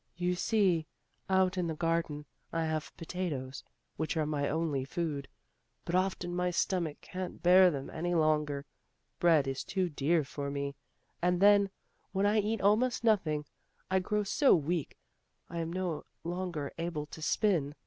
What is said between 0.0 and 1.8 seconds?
"You see, out in the